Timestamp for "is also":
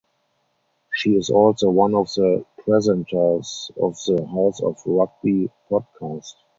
1.11-1.69